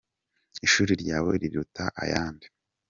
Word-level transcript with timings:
Ishuri 0.65 0.91
ryawe 1.01 1.31
riruta 1.41 1.85
ayandi 2.03 2.47